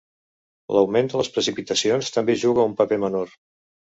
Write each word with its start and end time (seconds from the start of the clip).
L'augment 0.75 1.09
de 1.11 1.19
les 1.19 1.29
precipitacions 1.35 2.09
també 2.17 2.37
juga 2.47 2.65
un 2.71 2.75
paper 2.79 3.01
menor. 3.07 3.37